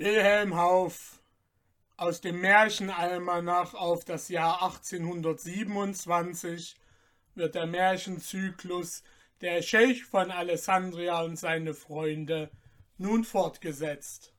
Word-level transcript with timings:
Wilhelm 0.00 0.56
Hauff 0.56 1.22
aus 1.98 2.22
dem 2.22 2.40
Märchenalmanach 2.40 3.74
auf 3.74 4.06
das 4.06 4.30
Jahr 4.30 4.62
1827 4.62 6.74
wird 7.34 7.54
der 7.54 7.66
Märchenzyklus 7.66 9.02
Der 9.42 9.60
Scheich 9.60 10.06
von 10.06 10.30
Alessandria 10.30 11.20
und 11.20 11.36
seine 11.36 11.74
Freunde 11.74 12.50
nun 12.96 13.24
fortgesetzt. 13.24 14.32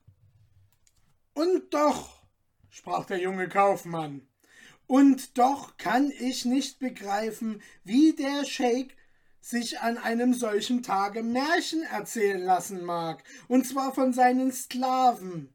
Und 1.32 1.72
doch, 1.72 2.24
sprach 2.68 3.06
der 3.06 3.20
junge 3.20 3.48
Kaufmann, 3.48 4.26
und 4.88 5.38
doch 5.38 5.76
kann 5.76 6.10
ich 6.10 6.44
nicht 6.44 6.80
begreifen, 6.80 7.62
wie 7.84 8.16
der 8.16 8.44
Scheik 8.46 8.96
sich 9.42 9.80
an 9.80 9.98
einem 9.98 10.32
solchen 10.32 10.82
Tage 10.82 11.22
Märchen 11.22 11.82
erzählen 11.82 12.42
lassen 12.42 12.84
mag, 12.84 13.22
und 13.48 13.66
zwar 13.66 13.92
von 13.92 14.12
seinen 14.12 14.52
Sklaven. 14.52 15.52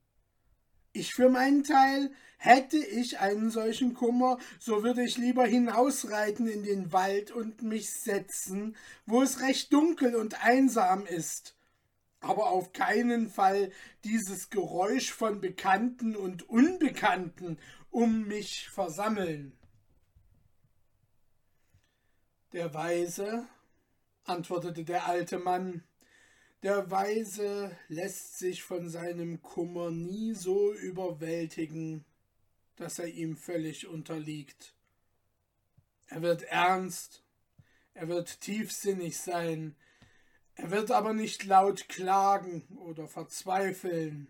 Ich 0.91 1.13
für 1.13 1.29
meinen 1.29 1.63
Teil 1.63 2.11
hätte 2.37 2.77
ich 2.77 3.19
einen 3.19 3.49
solchen 3.49 3.93
Kummer, 3.93 4.39
so 4.59 4.83
würde 4.83 5.03
ich 5.03 5.17
lieber 5.17 5.45
hinausreiten 5.45 6.47
in 6.47 6.63
den 6.63 6.91
Wald 6.91 7.31
und 7.31 7.63
mich 7.63 7.89
setzen, 7.89 8.75
wo 9.05 9.21
es 9.21 9.41
recht 9.41 9.71
dunkel 9.71 10.15
und 10.15 10.43
einsam 10.43 11.05
ist, 11.05 11.55
aber 12.19 12.49
auf 12.49 12.73
keinen 12.73 13.29
Fall 13.29 13.71
dieses 14.03 14.49
Geräusch 14.49 15.13
von 15.13 15.39
Bekannten 15.39 16.15
und 16.15 16.49
Unbekannten 16.49 17.57
um 17.89 18.27
mich 18.27 18.69
versammeln. 18.69 19.57
Der 22.51 22.73
Weise 22.73 23.47
antwortete 24.27 24.83
der 24.83 25.07
alte 25.07 25.39
Mann, 25.39 25.83
der 26.63 26.89
Weise 26.89 27.77
lässt 27.87 28.39
sich 28.39 28.63
von 28.63 28.89
seinem 28.89 29.41
Kummer 29.41 29.91
nie 29.91 30.33
so 30.33 30.73
überwältigen, 30.73 32.03
dass 32.75 32.99
er 32.99 33.07
ihm 33.07 33.37
völlig 33.37 33.87
unterliegt. 33.87 34.73
Er 36.07 36.21
wird 36.21 36.43
ernst, 36.43 37.23
er 37.93 38.07
wird 38.07 38.41
tiefsinnig 38.41 39.17
sein, 39.17 39.75
er 40.55 40.71
wird 40.71 40.91
aber 40.91 41.13
nicht 41.13 41.43
laut 41.43 41.87
klagen 41.89 42.63
oder 42.77 43.07
verzweifeln. 43.07 44.27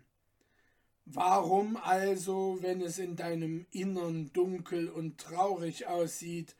Warum 1.06 1.78
also, 1.78 2.58
wenn 2.60 2.82
es 2.82 2.98
in 2.98 3.16
deinem 3.16 3.66
Innern 3.70 4.30
dunkel 4.34 4.90
und 4.90 5.18
traurig 5.18 5.86
aussieht, 5.86 6.54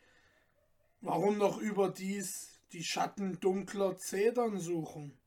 warum 1.01 1.37
noch 1.37 1.59
überdies 1.59 2.58
die 2.71 2.83
Schatten 2.83 3.39
dunkler 3.39 3.97
Zedern 3.97 4.59
suchen. 4.59 5.17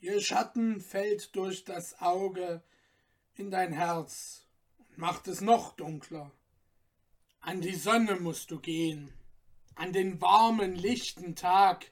Ihr 0.00 0.20
Schatten 0.20 0.80
fällt 0.80 1.36
durch 1.36 1.64
das 1.64 2.00
Auge 2.00 2.62
in 3.34 3.50
dein 3.50 3.72
Herz 3.72 4.46
und 4.78 4.98
macht 4.98 5.28
es 5.28 5.42
noch 5.42 5.76
dunkler. 5.76 6.32
An 7.40 7.60
die 7.60 7.74
Sonne 7.74 8.16
musst 8.16 8.50
du 8.50 8.60
gehen, 8.60 9.12
an 9.74 9.92
den 9.92 10.20
warmen, 10.20 10.74
lichten 10.74 11.36
Tag, 11.36 11.90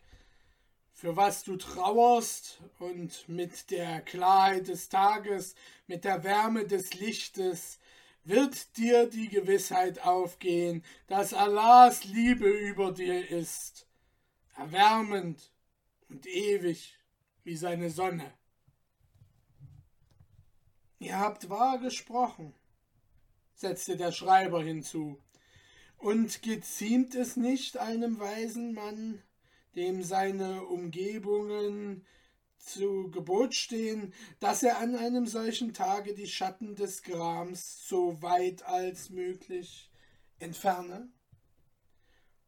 für 0.93 1.17
was 1.17 1.45
du 1.45 1.57
trauerst 1.57 2.61
und 2.79 3.29
mit 3.29 3.71
der 3.71 4.01
Klarheit 4.01 4.69
des 4.69 4.89
Tages, 4.89 5.55
mit 5.87 6.05
der 6.05 6.25
Wärme 6.25 6.67
des 6.67 6.95
Lichtes, 6.95 7.79
wird 8.25 8.77
dir 8.77 9.09
die 9.09 9.29
Gewissheit 9.29 10.01
aufgehen, 10.05 10.85
dass 11.09 11.35
Allahs 11.35 12.05
Liebe 12.05 12.49
über 12.49 12.93
dir 12.93 13.31
ist 13.31 13.87
erwärmend 14.57 15.53
und 16.09 16.27
ewig 16.27 16.97
wie 17.45 17.57
seine 17.57 17.91
Sonne. 17.91 18.33
Ihr 20.99 21.19
habt 21.19 21.49
wahr 21.49 21.79
gesprochen, 21.79 22.55
setzte 23.55 23.97
der 23.97 24.13
Schreiber 24.13 24.63
hinzu, 24.63 25.19
und 25.97 26.43
geziemt 26.43 27.15
es 27.15 27.37
nicht 27.37 27.79
einem 27.79 28.19
weisen 28.19 28.75
Mann, 28.75 29.23
dem 29.77 30.03
seine 30.03 30.65
Umgebungen 30.65 32.07
zu 32.59 33.11
Gebot 33.11 33.55
stehen, 33.55 34.13
dass 34.41 34.63
er 34.63 34.79
an 34.79 34.95
einem 34.95 35.27
solchen 35.27 35.73
Tage 35.73 36.15
die 36.15 36.29
Schatten 36.29 36.75
des 36.75 37.03
Grams 37.03 37.87
so 37.89 38.21
weit 38.23 38.63
als 38.65 39.11
möglich 39.11 39.91
entferne? 40.39 41.09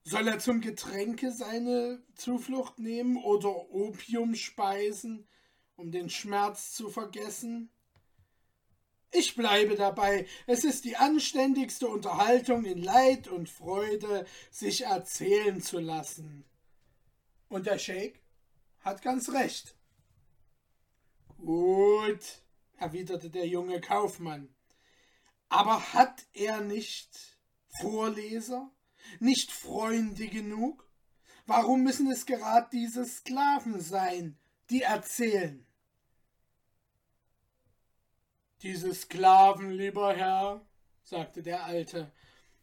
Soll 0.05 0.27
er 0.27 0.41
zum 0.41 0.61
Getränke 0.61 1.31
seine 1.31 2.03
Zuflucht 2.17 2.79
nehmen 2.79 3.17
oder 3.23 3.71
Opium 3.71 4.35
speisen, 4.35 5.29
um 5.77 5.93
den 5.93 6.11
Schmerz 6.11 6.73
zu 6.73 6.91
vergessen? 6.91 7.71
Ich 9.13 9.37
bleibe 9.37 9.77
dabei, 9.77 10.27
es 10.47 10.65
ist 10.65 10.85
die 10.85 10.97
anständigste 10.97 11.87
Unterhaltung 11.87 12.65
in 12.65 12.83
Leid 12.83 13.29
und 13.29 13.49
Freude, 13.49 14.27
sich 14.51 14.83
erzählen 14.87 15.61
zu 15.61 15.79
lassen. 15.79 16.45
Und 17.49 17.67
der 17.67 17.79
Sheik 17.79 18.23
hat 18.81 19.03
ganz 19.03 19.31
recht. 19.31 19.77
Gut, 21.37 22.43
erwiderte 22.79 23.31
der 23.31 23.47
junge 23.47 23.81
Kaufmann. 23.81 24.55
Aber 25.49 25.93
hat 25.93 26.27
er 26.33 26.63
nicht 26.63 27.39
Vorleser? 27.81 28.73
Nicht 29.21 29.53
Freunde 29.53 30.29
genug? 30.29 30.89
Warum 31.47 31.83
müssen 31.83 32.11
es 32.11 32.27
gerade 32.27 32.69
diese 32.73 33.05
Sklaven 33.05 33.81
sein, 33.81 34.39
die 34.71 34.83
erzählen? 34.83 35.67
Diese 38.63 38.95
Sklaven, 38.95 39.73
lieber 39.73 40.15
Herr, 40.15 40.65
sagte 41.03 41.43
der 41.43 41.65
Alte, 41.65 42.13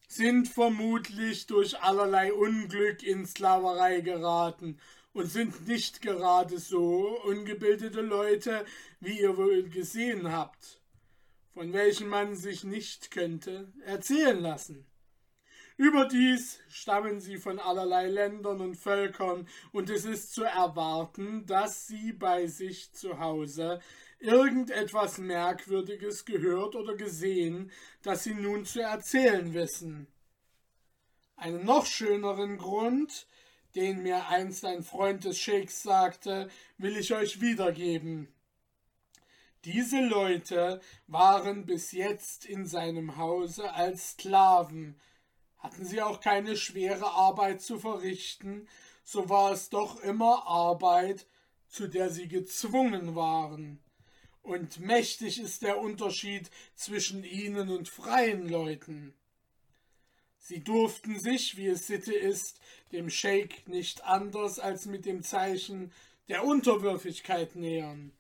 sind 0.08 0.48
vermutlich 0.48 1.46
durch 1.46 1.80
allerlei 1.82 2.34
Unglück 2.34 3.04
in 3.04 3.26
Sklaverei 3.26 4.02
geraten 4.02 4.80
und 5.14 5.28
sind 5.28 5.68
nicht 5.68 6.02
gerade 6.02 6.58
so 6.58 7.22
ungebildete 7.24 8.02
Leute, 8.02 8.66
wie 9.00 9.20
ihr 9.20 9.38
wohl 9.38 9.70
gesehen 9.70 10.32
habt, 10.32 10.82
von 11.54 11.74
welchen 11.74 12.08
man 12.08 12.36
sich 12.36 12.64
nicht 12.64 13.12
könnte 13.12 13.72
erzählen 13.86 14.40
lassen. 14.40 14.89
Überdies 15.80 16.60
stammen 16.68 17.22
sie 17.22 17.38
von 17.38 17.58
allerlei 17.58 18.10
Ländern 18.10 18.60
und 18.60 18.76
Völkern, 18.76 19.48
und 19.72 19.90
es 19.90 20.04
ist 20.04 20.34
zu 20.34 20.44
erwarten, 20.44 21.46
dass 21.46 21.88
sie 21.88 22.12
bei 22.12 22.48
sich 22.48 22.92
zu 22.92 23.18
Hause 23.18 23.80
irgendetwas 24.20 25.20
Merkwürdiges 25.20 26.26
gehört 26.26 26.76
oder 26.76 26.98
gesehen, 26.98 27.72
das 28.02 28.26
sie 28.26 28.34
nun 28.34 28.66
zu 28.66 28.82
erzählen 28.82 29.54
wissen. 29.54 30.08
Einen 31.38 31.64
noch 31.64 31.86
schöneren 31.86 32.58
Grund, 32.58 33.26
den 33.74 34.04
mir 34.04 34.28
einst 34.28 34.66
ein 34.66 34.84
Freund 34.84 35.24
des 35.24 35.40
Scheiks 35.40 35.82
sagte, 35.82 36.50
will 36.78 36.98
ich 36.98 37.14
euch 37.14 37.40
wiedergeben. 37.40 38.28
Diese 39.64 40.02
Leute 40.02 40.82
waren 41.08 41.66
bis 41.66 41.94
jetzt 41.94 42.46
in 42.46 42.66
seinem 42.66 43.16
Hause 43.16 43.72
als 43.72 44.12
Sklaven, 44.12 45.00
hatten 45.60 45.86
sie 45.86 46.02
auch 46.02 46.22
keine 46.22 46.58
schwere 46.58 47.12
Arbeit 47.12 47.62
zu 47.62 47.80
verrichten, 47.80 48.68
so 49.04 49.30
war 49.30 49.52
es 49.52 49.70
doch 49.70 50.02
immer 50.02 50.48
Arbeit, 50.48 51.28
zu 51.68 51.88
der 51.88 52.10
sie 52.10 52.28
gezwungen 52.28 53.16
waren. 53.16 53.80
Und 54.42 54.80
mächtig 54.80 55.40
ist 55.40 55.62
der 55.62 55.80
Unterschied 55.80 56.50
zwischen 56.76 57.24
ihnen 57.24 57.70
und 57.70 57.90
freien 57.90 58.48
Leuten. 58.48 59.14
Sie 60.38 60.64
durften 60.64 61.20
sich, 61.20 61.58
wie 61.58 61.68
es 61.68 61.86
Sitte 61.86 62.14
ist, 62.14 62.60
dem 62.92 63.10
Scheik 63.10 63.68
nicht 63.68 64.04
anders 64.06 64.58
als 64.58 64.86
mit 64.86 65.06
dem 65.06 65.22
Zeichen 65.22 65.92
der 66.28 66.46
Unterwürfigkeit 66.46 67.56
nähern. 67.56 68.12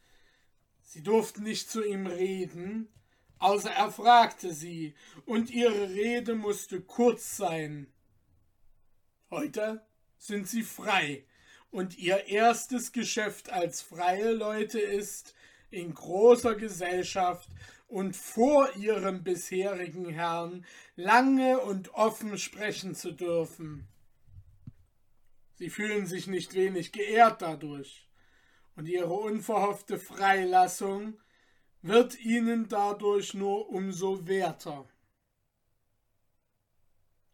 Sie 0.84 1.02
durften 1.02 1.44
nicht 1.44 1.72
zu 1.72 1.84
ihm 1.84 2.06
reden, 2.06 2.88
außer 3.40 3.72
er 3.72 3.91
fragte 3.91 4.53
sie, 4.53 4.94
und 5.26 5.50
ihre 5.50 5.90
Rede 5.90 6.36
musste 6.36 6.82
kurz 6.82 7.38
sein. 7.38 7.88
Heute 9.30 9.86
sind 10.18 10.47
sie 10.47 10.64
frei, 10.64 11.26
und 11.72 11.97
ihr 11.97 12.28
erstes 12.28 12.91
Geschäft 12.91 13.52
als 13.52 13.82
freie 13.82 14.32
Leute 14.32 14.80
ist, 14.80 15.36
in 15.72 15.94
großer 15.94 16.56
Gesellschaft 16.56 17.50
und 17.88 18.16
vor 18.16 18.76
ihrem 18.76 19.24
bisherigen 19.24 20.09
Herrn 20.09 20.66
lange 20.96 21.59
und 21.59 21.94
offen 21.94 22.38
sprechen 22.38 22.96
zu 22.96 23.12
dürfen. 23.12 23.88
Sie 25.56 25.70
fühlen 25.70 26.08
sich 26.08 26.28
nicht 26.28 26.53
wenig 26.53 26.92
geehrt 26.92 27.42
dadurch, 27.42 28.08
und 28.76 28.88
ihre 28.88 29.14
unverhoffte 29.14 30.00
Freilassung 30.00 31.20
wird 31.81 32.20
ihnen 32.20 32.67
dadurch 32.67 33.34
nur 33.34 33.70
umso 33.70 34.28
werter. 34.28 34.87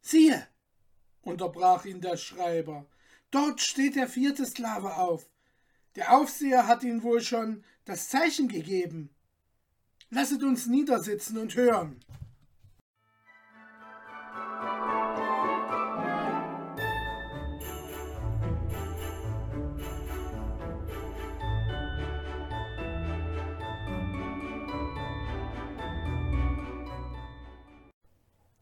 Siehe, 0.02 0.48
unterbrach 1.22 1.86
ihn 1.86 2.02
der 2.02 2.18
Schreiber, 2.18 2.86
dort 3.32 3.62
steht 3.62 3.96
der 3.96 4.08
vierte 4.08 4.46
Sklave 4.46 4.98
auf. 4.98 5.28
Der 5.96 6.16
Aufseher 6.16 6.68
hat 6.68 6.84
ihm 6.84 7.02
wohl 7.04 7.22
schon 7.22 7.64
das 7.86 8.10
Zeichen 8.10 8.48
gegeben. 8.48 9.10
Lasset 10.10 10.44
uns 10.44 10.68
niedersitzen 10.68 11.38
und 11.38 11.56
hören. 11.56 12.00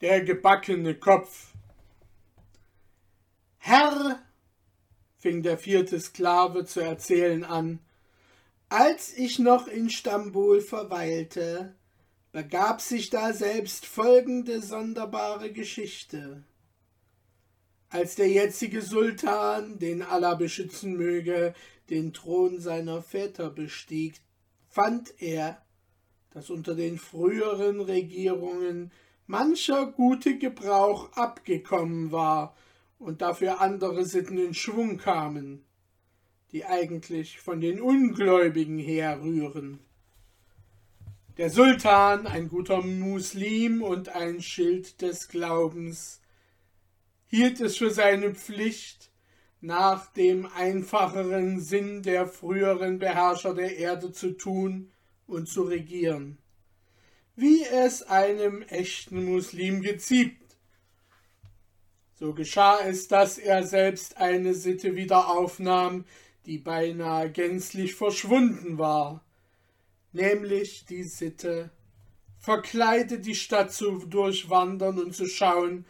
Der 0.04 0.20
gebackene 0.20 0.96
Kopf. 0.96 1.54
Herr, 3.58 4.22
fing 5.18 5.44
der 5.44 5.58
vierte 5.58 5.98
Sklave 5.98 6.66
zu 6.66 6.82
erzählen 6.82 7.46
an, 7.46 7.80
als 8.68 9.18
ich 9.18 9.40
noch 9.40 9.66
in 9.70 9.90
Stambul 9.90 10.60
verweilte, 10.60 11.78
begab 12.34 12.82
sich 12.82 13.12
da 13.12 13.32
selbst 13.32 13.86
folgende 13.86 14.62
sonderbare 14.62 15.54
Geschichte. 15.54 16.44
Als 17.88 18.16
der 18.16 18.28
jetzige 18.28 18.82
Sultan, 18.82 19.80
den 19.80 20.02
Allah 20.02 20.36
beschützen 20.36 20.98
möge, 20.98 21.54
den 21.90 22.12
Thron 22.12 22.60
seiner 22.60 23.02
Väter 23.02 23.50
bestieg, 23.50 24.20
fand 24.68 25.14
er, 25.22 25.66
dass 26.32 26.50
unter 26.50 26.76
den 26.76 26.98
früheren 26.98 27.80
Regierungen 27.80 28.92
mancher 29.28 29.86
gute 29.86 30.38
Gebrauch 30.38 31.12
abgekommen 31.14 32.12
war 32.12 32.56
und 33.00 33.22
dafür 33.22 33.62
andere 33.62 34.06
Sitten 34.06 34.38
in 34.38 34.54
Schwung 34.54 34.98
kamen, 34.98 35.64
die 36.52 36.66
eigentlich 36.66 37.40
von 37.40 37.62
den 37.62 37.82
Ungläubigen 37.82 38.80
herrühren. 38.80 39.80
Der 41.38 41.50
Sultan, 41.50 42.28
ein 42.28 42.48
guter 42.48 42.82
Muslim 42.82 43.82
und 43.82 44.10
ein 44.10 44.42
Schild 44.42 45.02
des 45.02 45.30
Glaubens, 45.30 46.22
hielt 47.28 47.60
es 47.60 47.78
für 47.78 47.90
seine 47.90 48.36
Pflicht, 48.36 49.10
nach 49.60 50.12
dem 50.12 50.46
einfacheren 50.46 51.62
Sinn 51.62 52.04
der 52.04 52.28
früheren 52.28 53.00
Beherrscher 53.00 53.56
der 53.56 53.78
Erde 53.78 54.12
zu 54.12 54.34
tun 54.38 54.92
und 55.26 55.48
zu 55.48 55.64
regieren 55.64 56.38
wie 57.36 57.64
es 57.64 58.04
einem 58.04 58.62
echten 58.64 59.26
Muslim 59.26 59.82
geziemt. 59.82 60.38
So 62.14 62.34
geschah 62.34 62.80
es, 62.86 63.08
dass 63.08 63.38
er 63.38 63.64
selbst 63.64 64.18
eine 64.18 64.54
Sitte 64.54 64.96
wieder 64.96 65.30
aufnahm, 65.30 66.06
die 66.46 66.60
beinahe 66.60 67.32
gänzlich 67.32 67.96
verschwunden 67.96 68.78
war, 68.78 69.26
nämlich 70.12 70.86
die 70.86 71.04
Sitte, 71.04 71.72
verkleidet 72.38 73.26
die 73.26 73.36
Stadt 73.36 73.74
zu 73.74 74.06
durchwandern 74.06 75.00
und 75.00 75.16
zu 75.16 75.26
schauen, 75.26 75.86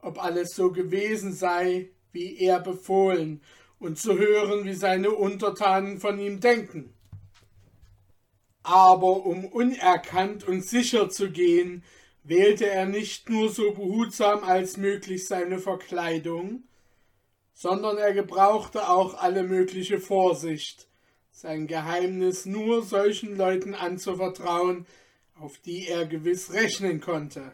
ob 0.00 0.22
alles 0.22 0.54
so 0.54 0.72
gewesen 0.72 1.32
sei, 1.32 1.90
wie 2.12 2.38
er 2.38 2.60
befohlen, 2.60 3.42
und 3.78 3.98
zu 3.98 4.18
hören, 4.18 4.64
wie 4.64 4.74
seine 4.74 5.10
Untertanen 5.12 6.00
von 6.00 6.18
ihm 6.18 6.40
denken 6.40 6.92
aber 8.68 9.24
um 9.24 9.46
unerkannt 9.46 10.46
und 10.46 10.62
sicher 10.62 11.08
zu 11.08 11.30
gehen, 11.30 11.82
wählte 12.22 12.66
er 12.68 12.84
nicht 12.84 13.30
nur 13.30 13.48
so 13.48 13.72
behutsam 13.72 14.44
als 14.44 14.76
möglich 14.76 15.26
seine 15.26 15.58
Verkleidung, 15.58 16.64
sondern 17.54 17.96
er 17.96 18.12
gebrauchte 18.12 18.90
auch 18.90 19.14
alle 19.14 19.42
mögliche 19.42 19.98
Vorsicht, 19.98 20.86
sein 21.30 21.66
Geheimnis 21.66 22.44
nur 22.44 22.82
solchen 22.82 23.36
Leuten 23.36 23.74
anzuvertrauen, 23.74 24.86
auf 25.34 25.56
die 25.58 25.88
er 25.88 26.04
gewiss 26.04 26.52
rechnen 26.52 27.00
konnte. 27.00 27.52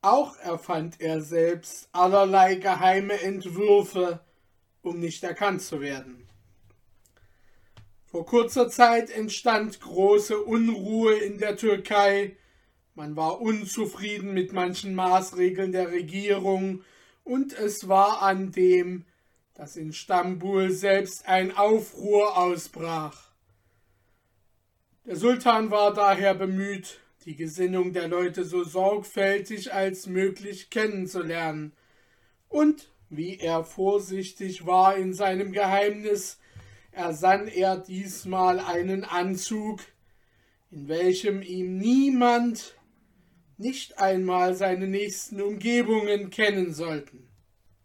Auch 0.00 0.36
erfand 0.38 1.00
er 1.00 1.20
selbst 1.20 1.88
allerlei 1.92 2.56
geheime 2.56 3.20
Entwürfe, 3.20 4.18
um 4.82 4.98
nicht 4.98 5.22
erkannt 5.22 5.62
zu 5.62 5.80
werden. 5.80 6.26
Vor 8.12 8.26
kurzer 8.26 8.68
Zeit 8.68 9.08
entstand 9.08 9.80
große 9.80 10.38
Unruhe 10.38 11.14
in 11.14 11.38
der 11.38 11.56
Türkei. 11.56 12.36
Man 12.94 13.16
war 13.16 13.40
unzufrieden 13.40 14.34
mit 14.34 14.52
manchen 14.52 14.94
Maßregeln 14.94 15.72
der 15.72 15.92
Regierung 15.92 16.84
und 17.24 17.54
es 17.54 17.88
war 17.88 18.20
an 18.20 18.52
dem, 18.52 19.06
dass 19.54 19.76
in 19.76 19.94
Stambul 19.94 20.72
selbst 20.72 21.26
ein 21.26 21.56
Aufruhr 21.56 22.36
ausbrach. 22.36 23.30
Der 25.06 25.16
Sultan 25.16 25.70
war 25.70 25.94
daher 25.94 26.34
bemüht, 26.34 27.00
die 27.24 27.34
Gesinnung 27.34 27.94
der 27.94 28.08
Leute 28.08 28.44
so 28.44 28.62
sorgfältig 28.62 29.72
als 29.72 30.06
möglich 30.06 30.68
kennenzulernen, 30.68 31.72
und 32.50 32.92
wie 33.08 33.38
er 33.38 33.64
vorsichtig 33.64 34.66
war 34.66 34.96
in 34.96 35.14
seinem 35.14 35.52
Geheimnis, 35.52 36.38
ersann 36.92 37.48
er 37.48 37.78
diesmal 37.78 38.60
einen 38.60 39.04
Anzug, 39.04 39.80
in 40.70 40.88
welchem 40.88 41.42
ihm 41.42 41.78
niemand, 41.78 42.76
nicht 43.58 43.98
einmal 43.98 44.54
seine 44.54 44.86
nächsten 44.86 45.40
Umgebungen 45.40 46.30
kennen 46.30 46.72
sollten. 46.72 47.28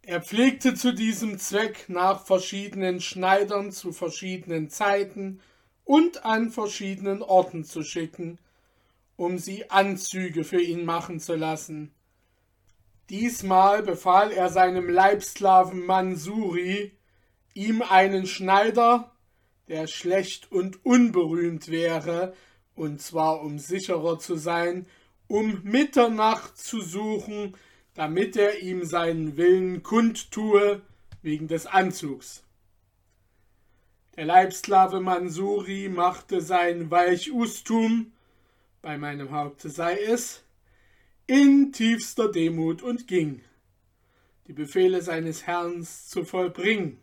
Er 0.02 0.22
pflegte 0.22 0.74
zu 0.74 0.94
diesem 0.94 1.38
Zweck 1.38 1.90
nach 1.90 2.26
verschiedenen 2.26 3.02
Schneidern 3.02 3.72
zu 3.72 3.92
verschiedenen 3.92 4.70
Zeiten 4.70 5.42
und 5.84 6.26
an 6.26 6.50
verschiedenen 6.50 7.22
Orten 7.22 7.64
zu 7.64 7.84
schicken, 7.84 8.40
um 9.18 9.38
sie 9.38 9.70
Anzüge 9.70 10.44
für 10.44 10.62
ihn 10.62 10.86
machen 10.86 11.20
zu 11.20 11.36
lassen. 11.36 11.92
Diesmal 13.10 13.84
befahl 13.84 14.32
er 14.32 14.50
seinem 14.50 14.90
Leibsklaven 14.90 15.86
Mansuri, 15.86 16.97
ihm 17.58 17.82
einen 17.82 18.28
Schneider, 18.28 19.12
der 19.68 19.88
schlecht 19.88 20.52
und 20.52 20.86
unberühmt 20.86 21.70
wäre, 21.70 22.36
und 22.76 23.02
zwar 23.02 23.42
um 23.42 23.58
sicherer 23.58 24.20
zu 24.20 24.36
sein, 24.36 24.86
um 25.28 25.62
Mitternacht 25.64 26.58
zu 26.58 26.82
suchen, 26.82 27.58
damit 27.96 28.38
er 28.38 28.62
ihm 28.62 28.86
seinen 28.86 29.36
Willen 29.36 29.82
kundtue 29.82 30.82
wegen 31.24 31.48
des 31.48 31.66
Anzugs. 31.66 32.44
Der 34.16 34.26
Leibsklave 34.26 35.02
Mansuri 35.02 35.90
machte 35.90 36.42
sein 36.42 36.92
Weichustum, 36.92 38.14
bei 38.84 39.00
meinem 39.00 39.32
Haupte 39.32 39.70
sei 39.70 40.00
es, 40.00 40.44
in 41.26 41.74
tiefster 41.74 42.32
Demut 42.32 42.84
und 42.84 43.08
ging, 43.08 43.42
die 44.46 44.54
Befehle 44.54 45.02
seines 45.02 45.48
Herrn 45.48 45.84
zu 45.84 46.24
vollbringen. 46.24 47.00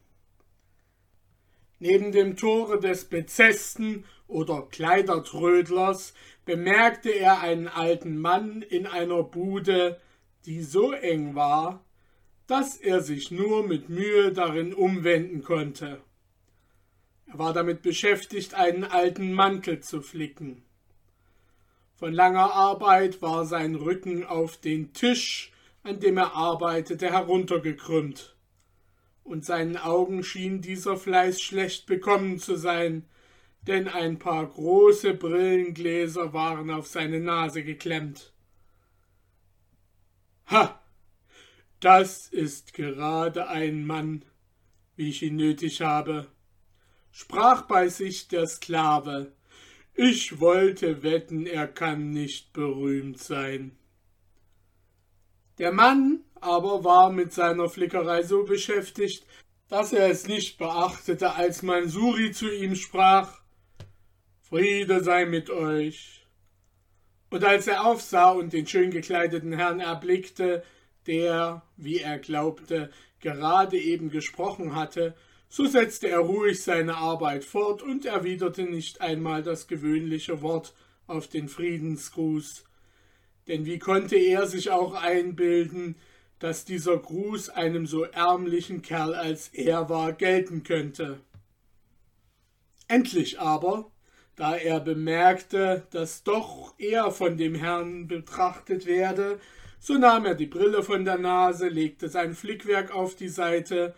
Neben 1.85 2.13
dem 2.13 2.39
Tore 2.39 2.81
des 2.81 3.05
Bezesten 3.05 4.07
oder 4.27 4.63
Kleidertrödlers 4.63 6.15
bemerkte 6.47 7.11
er 7.11 7.43
einen 7.43 7.69
alten 7.69 8.17
Mann 8.19 8.63
in 8.63 8.87
einer 8.87 9.23
Bude, 9.23 10.01
die 10.47 10.63
so 10.63 10.93
eng 10.93 11.35
war, 11.35 11.85
dass 12.47 12.79
er 12.79 13.03
sich 13.03 13.31
nur 13.31 13.69
mit 13.69 13.91
Mühe 13.91 14.33
darin 14.33 14.73
umwenden 14.73 15.43
konnte. 15.45 16.01
Er 17.27 17.39
war 17.39 17.53
damit 17.53 17.83
beschäftigt, 17.83 18.55
einen 18.55 18.85
alten 18.85 19.35
Mantel 19.35 19.81
zu 19.81 20.01
flicken. 20.01 20.63
Von 21.97 22.15
langer 22.15 22.51
Arbeit 22.55 23.21
war 23.21 23.45
sein 23.45 23.75
Rücken 23.75 24.25
auf 24.25 24.57
den 24.57 24.95
Tisch, 24.95 25.53
an 25.83 26.01
dem 26.01 26.17
er 26.17 26.35
arbeitete, 26.35 27.13
heruntergekrümmt 27.13 28.34
und 29.25 29.45
seinen 29.45 29.77
Augen 29.77 30.23
schien 30.23 30.61
dieser 30.61 30.97
Fleiß 30.97 31.41
schlecht 31.41 31.87
bekommen 31.87 32.39
zu 32.39 32.57
sein, 32.57 33.09
denn 33.63 33.89
ein 33.89 34.19
paar 34.19 34.47
große 34.47 35.15
Brillengläser 35.15 36.33
waren 36.35 36.71
auf 36.71 36.87
seine 36.87 37.19
Nase 37.19 37.65
geklemmt. 37.65 38.33
Ha! 40.47 40.81
Das 41.81 42.29
ist 42.29 42.75
gerade 42.75 43.49
ein 43.49 43.87
Mann, 43.87 44.25
wie 44.97 45.09
ich 45.09 45.23
ihn 45.23 45.37
nötig 45.37 45.81
habe, 45.81 46.29
sprach 47.11 47.63
bei 47.63 47.89
sich 47.89 48.29
der 48.29 48.47
Sklave. 48.47 49.33
Ich 49.95 50.41
wollte 50.41 51.03
wetten, 51.03 51.47
er 51.47 51.69
kann 51.69 52.11
nicht 52.11 52.53
berühmt 52.53 53.19
sein. 53.19 53.77
Der 55.59 55.73
Mann 55.73 56.21
aber 56.45 56.85
war 56.85 57.11
mit 57.11 57.33
seiner 57.33 57.69
Flickerei 57.69 58.23
so 58.23 58.45
beschäftigt, 58.45 59.27
dass 59.69 59.93
er 59.93 60.09
es 60.09 60.27
nicht 60.27 60.59
beachtete, 60.59 61.35
als 61.35 61.63
Mansuri 61.63 62.33
zu 62.33 62.53
ihm 62.53 62.75
sprach 62.77 63.41
Friede 64.43 65.03
sei 65.03 65.25
mit 65.25 65.51
euch. 65.51 66.27
Und 67.31 67.43
als 67.45 67.67
er 67.67 67.87
aufsah 67.87 68.31
und 68.31 68.53
den 68.53 68.67
schön 68.67 68.91
gekleideten 68.91 69.53
Herrn 69.53 69.81
erblickte, 69.81 70.63
der, 71.07 71.63
wie 71.77 71.99
er 71.99 72.19
glaubte, 72.19 72.91
gerade 73.21 73.79
eben 73.79 74.11
gesprochen 74.11 74.77
hatte, 74.77 75.17
so 75.49 75.67
setzte 75.67 76.09
er 76.09 76.21
ruhig 76.21 76.63
seine 76.63 76.97
Arbeit 76.97 77.45
fort 77.45 77.83
und 77.83 78.05
erwiderte 78.05 78.65
nicht 78.65 79.01
einmal 79.01 79.43
das 79.43 79.67
gewöhnliche 79.67 80.43
Wort, 80.43 80.75
auf 81.07 81.29
den 81.29 81.49
Friedensgruß. 81.49 82.65
Denn 83.49 83.67
wie 83.67 83.79
konnte 83.79 84.17
er 84.17 84.47
sich 84.47 84.71
auch 84.71 84.95
einbilden, 84.95 85.97
dass 86.39 86.65
dieser 86.65 86.97
Gruß 86.97 87.51
einem 87.51 87.87
so 87.87 88.05
ärmlichen 88.05 88.83
Kerl 88.83 89.15
als 89.15 89.49
er 89.49 89.89
war 89.89 90.13
gelten 90.13 90.63
könnte? 90.63 91.21
Endlich 92.89 93.41
aber, 93.41 93.91
da 94.37 94.57
er 94.57 94.81
bemerkte, 94.81 95.87
dass 95.91 96.23
doch 96.23 96.75
er 96.79 97.11
von 97.11 97.37
dem 97.37 97.55
Herrn 97.55 98.09
betrachtet 98.09 98.87
werde, 98.87 99.41
so 99.79 99.95
nahm 99.95 100.25
er 100.25 100.35
die 100.35 100.47
Brille 100.47 100.83
von 100.83 101.05
der 101.05 101.19
Nase, 101.19 101.69
legte 101.69 102.09
sein 102.09 102.35
Flickwerk 102.35 102.91
auf 102.91 103.17
die 103.17 103.29
Seite 103.29 103.95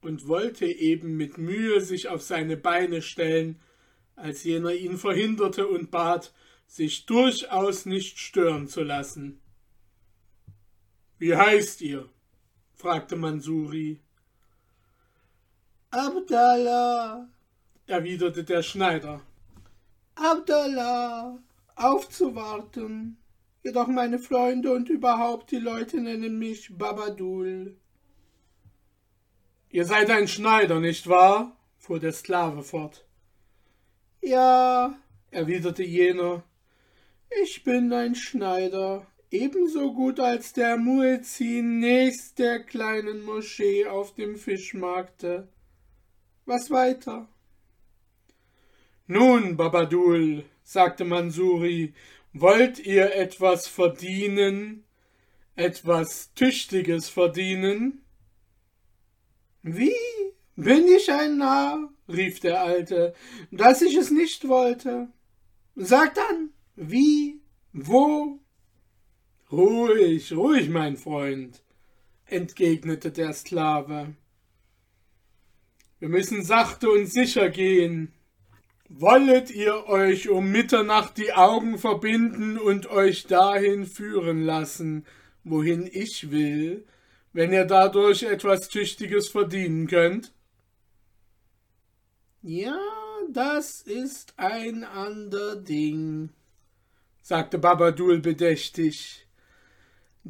und 0.00 0.26
wollte 0.26 0.66
eben 0.66 1.16
mit 1.16 1.38
Mühe 1.38 1.80
sich 1.80 2.08
auf 2.08 2.22
seine 2.22 2.56
Beine 2.56 3.02
stellen, 3.02 3.60
als 4.16 4.44
jener 4.44 4.72
ihn 4.72 4.96
verhinderte 4.96 5.66
und 5.66 5.90
bat, 5.90 6.32
sich 6.66 7.06
durchaus 7.06 7.86
nicht 7.86 8.18
stören 8.18 8.68
zu 8.68 8.82
lassen. 8.82 9.40
Wie 11.18 11.34
heißt 11.34 11.80
ihr? 11.80 12.08
fragte 12.74 13.16
Mansuri. 13.16 14.00
Abdallah, 15.90 17.28
erwiderte 17.86 18.44
der 18.44 18.62
Schneider. 18.62 19.20
Abdallah, 20.14 21.38
aufzuwarten. 21.74 23.16
Jedoch 23.64 23.88
meine 23.88 24.18
Freunde 24.18 24.72
und 24.72 24.88
überhaupt 24.88 25.50
die 25.50 25.58
Leute 25.58 26.00
nennen 26.00 26.38
mich 26.38 26.76
Babadul. 26.76 27.76
Ihr 29.70 29.84
seid 29.84 30.10
ein 30.10 30.28
Schneider, 30.28 30.80
nicht 30.80 31.08
wahr? 31.08 31.56
fuhr 31.78 31.98
der 31.98 32.12
Sklave 32.12 32.62
fort. 32.62 33.06
Ja, 34.20 34.98
erwiderte 35.30 35.82
jener, 35.82 36.44
ich 37.42 37.62
bin 37.64 37.92
ein 37.92 38.14
Schneider, 38.14 39.06
ebenso 39.30 39.92
gut 39.92 40.20
als 40.20 40.52
der 40.52 40.76
Muezzin 40.76 41.80
nächst 41.80 42.38
der 42.38 42.60
kleinen 42.60 43.22
Moschee 43.24 43.86
auf 43.86 44.14
dem 44.14 44.36
Fischmarkte. 44.36 45.48
Was 46.46 46.70
weiter? 46.70 47.28
Nun, 49.06 49.56
Babadul, 49.56 50.44
sagte 50.64 51.04
Mansuri, 51.04 51.94
wollt 52.32 52.78
ihr 52.78 53.14
etwas 53.14 53.66
verdienen, 53.66 54.84
etwas 55.56 56.32
Tüchtiges 56.34 57.08
verdienen? 57.08 58.04
Wie? 59.62 59.92
Bin 60.56 60.86
ich 60.88 61.10
ein 61.10 61.38
Narr? 61.38 61.90
rief 62.08 62.40
der 62.40 62.62
Alte, 62.62 63.14
dass 63.50 63.82
ich 63.82 63.94
es 63.94 64.10
nicht 64.10 64.48
wollte. 64.48 65.08
Sag 65.76 66.14
dann, 66.14 66.50
wie, 66.74 67.40
wo? 67.72 68.40
Ruhig, 69.50 70.30
ruhig, 70.32 70.68
mein 70.68 70.98
Freund, 70.98 71.62
entgegnete 72.26 73.10
der 73.10 73.32
Sklave. 73.32 74.14
Wir 76.00 76.08
müssen 76.10 76.44
sachte 76.44 76.90
und 76.90 77.06
sicher 77.06 77.48
gehen. 77.48 78.12
Wollet 78.90 79.50
ihr 79.50 79.86
euch 79.86 80.28
um 80.28 80.50
Mitternacht 80.50 81.16
die 81.16 81.32
Augen 81.32 81.78
verbinden 81.78 82.58
und 82.58 82.90
euch 82.90 83.26
dahin 83.26 83.86
führen 83.86 84.42
lassen, 84.42 85.06
wohin 85.44 85.88
ich 85.90 86.30
will, 86.30 86.86
wenn 87.32 87.50
ihr 87.50 87.64
dadurch 87.64 88.24
etwas 88.24 88.68
Tüchtiges 88.68 89.28
verdienen 89.28 89.86
könnt? 89.86 90.32
Ja, 92.42 92.78
das 93.30 93.80
ist 93.80 94.34
ein 94.36 94.84
ander 94.84 95.56
Ding, 95.56 96.30
sagte 97.22 97.58
Babadul 97.58 98.20
bedächtig. 98.20 99.27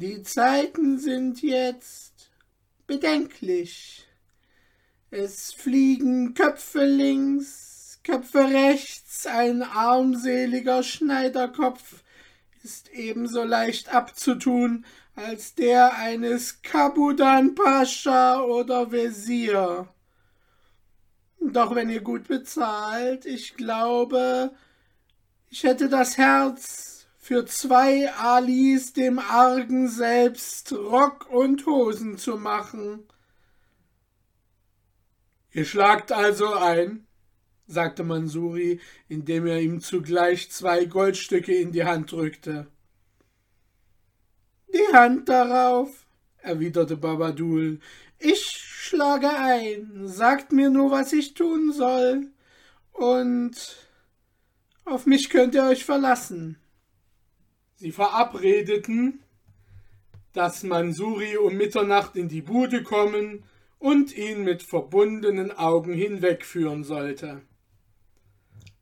Die 0.01 0.23
Zeiten 0.23 0.97
sind 0.97 1.41
jetzt 1.41 2.31
bedenklich. 2.87 4.07
Es 5.11 5.51
fliegen 5.51 6.33
Köpfe 6.35 6.85
links, 6.85 7.99
Köpfe 8.05 8.45
rechts, 8.45 9.27
ein 9.27 9.61
armseliger 9.61 10.83
Schneiderkopf 10.83 12.05
ist 12.63 12.89
ebenso 12.93 13.43
leicht 13.43 13.93
abzutun 13.93 14.85
als 15.15 15.55
der 15.55 15.97
eines 15.97 16.61
Kabudan 16.61 17.53
Pascha 17.53 18.39
oder 18.39 18.93
Wesir. 18.93 19.89
Doch 21.41 21.75
wenn 21.75 21.89
ihr 21.89 21.99
gut 21.99 22.29
bezahlt, 22.29 23.25
ich 23.25 23.57
glaube, 23.57 24.51
ich 25.49 25.63
hätte 25.63 25.89
das 25.89 26.17
Herz 26.17 26.98
für 27.29 27.45
zwei 27.45 28.11
Alis 28.13 28.93
dem 28.93 29.19
Argen 29.19 29.87
selbst 29.87 30.73
Rock 30.73 31.29
und 31.29 31.63
Hosen 31.67 32.17
zu 32.17 32.37
machen. 32.37 33.03
Ihr 35.51 35.63
schlagt 35.63 36.11
also 36.11 36.55
ein, 36.55 37.05
sagte 37.67 38.03
Mansuri, 38.03 38.79
indem 39.09 39.45
er 39.45 39.61
ihm 39.61 39.79
zugleich 39.79 40.49
zwei 40.49 40.85
Goldstücke 40.85 41.53
in 41.53 41.71
die 41.71 41.83
Hand 41.83 42.11
drückte. 42.11 42.65
Die 44.73 44.91
Hand 44.91 45.29
darauf, 45.29 46.07
erwiderte 46.39 46.97
Babadul. 46.97 47.79
Ich 48.17 48.57
schlage 48.57 49.29
ein, 49.29 50.07
sagt 50.07 50.51
mir 50.51 50.71
nur, 50.71 50.89
was 50.89 51.13
ich 51.13 51.35
tun 51.35 51.73
soll, 51.73 52.31
und 52.91 53.53
auf 54.83 55.05
mich 55.05 55.29
könnt 55.29 55.53
ihr 55.53 55.65
euch 55.65 55.85
verlassen. 55.85 56.57
Sie 57.79 57.93
verabredeten, 57.93 59.23
dass 60.33 60.63
Mansuri 60.63 61.37
um 61.37 61.55
Mitternacht 61.55 62.17
in 62.17 62.27
die 62.27 62.41
Bude 62.41 62.83
kommen 62.83 63.45
und 63.77 64.13
ihn 64.17 64.43
mit 64.43 64.63
verbundenen 64.63 65.53
Augen 65.53 65.93
hinwegführen 65.93 66.83
sollte. 66.83 67.41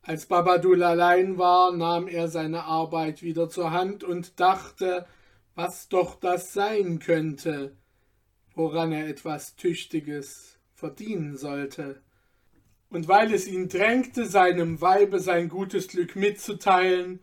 Als 0.01 0.25
Babadul 0.25 0.81
allein 0.81 1.37
war, 1.37 1.73
nahm 1.73 2.07
er 2.07 2.27
seine 2.27 2.63
Arbeit 2.63 3.21
wieder 3.21 3.49
zur 3.49 3.69
Hand 3.69 4.03
und 4.03 4.39
dachte, 4.39 5.05
was 5.53 5.89
doch 5.89 6.19
das 6.19 6.53
sein 6.53 6.97
könnte, 6.97 7.77
woran 8.55 8.91
er 8.91 9.07
etwas 9.07 9.55
Tüchtiges 9.55 10.57
verdienen 10.73 11.37
sollte. 11.37 12.01
Und 12.89 13.07
weil 13.07 13.31
es 13.31 13.47
ihn 13.47 13.69
drängte, 13.69 14.25
seinem 14.25 14.81
Weibe 14.81 15.19
sein 15.19 15.49
gutes 15.49 15.87
Glück 15.87 16.15
mitzuteilen, 16.15 17.19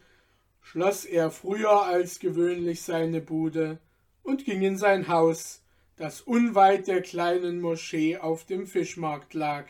schloss 0.65 1.05
er 1.05 1.31
früher 1.31 1.83
als 1.83 2.19
gewöhnlich 2.19 2.83
seine 2.83 3.21
Bude 3.21 3.79
und 4.23 4.47
ging 4.47 4.63
in 4.63 4.79
sein 4.79 5.09
Haus, 5.09 5.63
das 5.97 6.23
unweit 6.23 6.89
der 6.89 7.03
kleinen 7.03 7.61
Moschee 7.61 8.17
auf 8.17 8.45
dem 8.47 8.67
Fischmarkt 8.67 9.35
lag. 9.35 9.69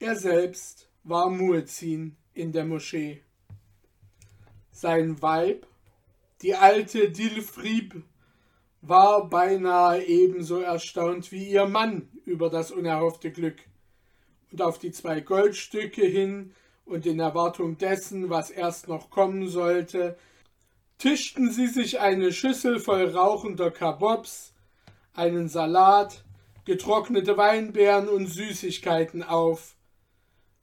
Er 0.00 0.16
selbst 0.16 0.90
war 1.04 1.30
Muezzin 1.30 2.16
in 2.34 2.50
der 2.50 2.64
Moschee. 2.64 3.22
Sein 4.72 5.22
Weib, 5.22 5.66
die 6.42 6.56
alte 6.56 7.10
Dilfrib, 7.10 8.02
war 8.80 9.30
beinahe 9.30 10.04
ebenso 10.04 10.60
erstaunt 10.60 11.30
wie 11.30 11.48
ihr 11.48 11.66
Mann 11.66 12.08
über 12.24 12.50
das 12.50 12.72
unerhoffte 12.72 13.30
Glück. 13.30 13.60
Und 14.50 14.60
auf 14.60 14.80
die 14.80 14.90
zwei 14.90 15.20
Goldstücke 15.20 16.04
hin 16.04 16.52
und 16.92 17.06
in 17.06 17.18
Erwartung 17.18 17.78
dessen, 17.78 18.30
was 18.30 18.50
erst 18.50 18.86
noch 18.86 19.10
kommen 19.10 19.48
sollte, 19.48 20.16
tischten 20.98 21.50
sie 21.50 21.66
sich 21.66 21.98
eine 21.98 22.32
Schüssel 22.32 22.78
voll 22.78 23.08
rauchender 23.08 23.70
Kabobs, 23.70 24.54
einen 25.14 25.48
Salat, 25.48 26.24
getrocknete 26.64 27.36
Weinbeeren 27.36 28.08
und 28.08 28.26
Süßigkeiten 28.26 29.22
auf, 29.22 29.74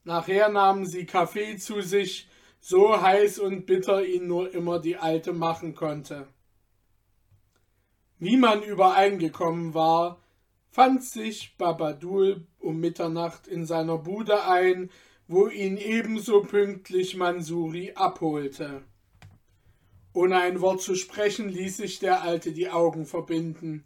Nachher 0.09 0.49
nahmen 0.49 0.87
sie 0.87 1.05
Kaffee 1.05 1.57
zu 1.57 1.81
sich, 1.81 2.27
so 2.59 2.99
heiß 2.99 3.37
und 3.37 3.67
bitter 3.67 4.03
ihn 4.03 4.25
nur 4.25 4.51
immer 4.53 4.79
die 4.79 4.97
Alte 4.97 5.33
machen 5.33 5.75
konnte. 5.75 6.27
Wie 8.17 8.35
man 8.35 8.63
übereingekommen 8.63 9.75
war, 9.75 10.19
fand 10.71 11.03
sich 11.03 11.55
Babadul 11.57 12.47
um 12.57 12.79
Mitternacht 12.79 13.47
in 13.47 13.67
seiner 13.67 13.99
Bude 13.99 14.45
ein, 14.45 14.89
wo 15.29 15.47
ihn 15.47 15.77
ebenso 15.77 16.41
pünktlich 16.41 17.15
Mansuri 17.15 17.91
abholte. 17.93 18.81
Ohne 20.11 20.39
ein 20.39 20.59
Wort 20.59 20.81
zu 20.81 20.95
sprechen, 20.95 21.49
ließ 21.49 21.77
sich 21.77 21.99
der 21.99 22.23
Alte 22.23 22.51
die 22.51 22.71
Augen 22.71 23.05
verbinden. 23.05 23.83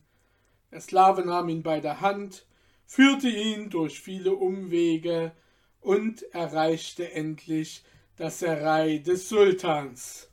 Der 0.72 0.80
Sklave 0.80 1.26
nahm 1.26 1.50
ihn 1.50 1.62
bei 1.62 1.82
der 1.82 2.00
Hand, 2.00 2.48
führte 2.86 3.28
ihn 3.28 3.70
durch 3.70 4.00
viele 4.00 4.34
Umwege 4.34 5.34
und 5.82 6.24
erreichte 6.34 7.12
endlich 7.12 7.84
das 8.16 8.40
Serai 8.40 9.00
des 9.00 9.28
Sultans. 9.28 10.30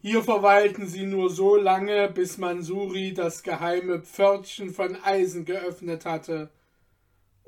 Hier 0.00 0.22
verweilten 0.22 0.86
sie 0.86 1.04
nur 1.04 1.28
so 1.28 1.56
lange, 1.56 2.08
bis 2.08 2.38
Mansuri 2.38 3.12
das 3.12 3.42
geheime 3.42 4.00
Pförtchen 4.00 4.70
von 4.70 4.96
Eisen 4.96 5.44
geöffnet 5.44 6.06
hatte, 6.06 6.50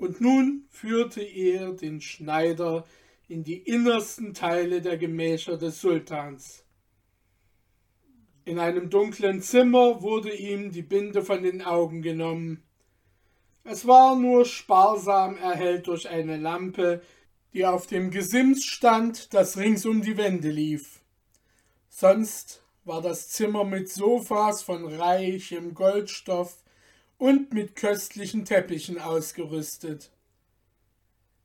und 0.00 0.21
nun 0.21 0.64
führte 0.71 1.23
er 1.23 1.73
den 1.73 2.00
Schneider 2.00 2.87
in 3.28 3.45
die 3.45 3.59
innersten 3.59 4.33
Teile 4.33 4.80
der 4.80 4.97
Gemächer 4.97 5.59
des 5.59 5.80
Sultans. 5.80 6.64
In 8.47 8.59
einem 8.59 8.88
dunklen 8.88 9.42
Zimmer 9.42 10.00
wurde 10.00 10.35
ihm 10.35 10.73
die 10.73 10.83
Binde 10.83 11.23
von 11.23 11.42
den 11.42 11.61
Augen 11.61 12.00
genommen. 12.00 12.62
Es 13.62 13.87
war 13.87 14.16
nur 14.16 14.47
sparsam 14.47 15.37
erhellt 15.37 15.87
durch 15.87 16.09
eine 16.09 16.38
Lampe, 16.38 17.02
die 17.52 17.66
auf 17.66 17.87
dem 17.87 18.11
Gesims 18.11 18.64
stand, 18.64 19.35
das 19.35 19.59
rings 19.59 19.85
um 19.85 20.00
die 20.00 20.16
Wände 20.16 20.50
lief. 20.50 21.02
Sonst 21.90 22.62
war 22.85 23.02
das 23.02 23.28
Zimmer 23.28 23.64
mit 23.64 23.90
Sofas 23.90 24.62
von 24.62 24.87
reichem 24.87 25.75
Goldstoff 25.75 26.57
und 27.21 27.53
mit 27.53 27.77
köstlichen 27.77 28.47
Teppichen 28.47 28.99
ausgerüstet. 28.99 30.11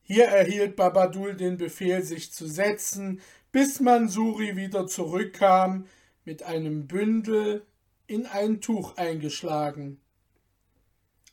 Hier 0.04 0.24
erhielt 0.24 0.78
Babadul 0.78 1.36
den 1.36 1.58
Befehl, 1.58 2.02
sich 2.02 2.32
zu 2.32 2.48
setzen, 2.48 3.20
bis 3.52 3.82
Mansuri 3.82 4.56
wieder 4.56 4.88
zurückkam, 4.88 5.86
mit 6.24 6.44
einem 6.44 6.88
Bündel 6.88 7.66
in 8.08 8.26
ein 8.26 8.62
Tuch 8.62 8.96
eingeschlagen. 8.96 10.00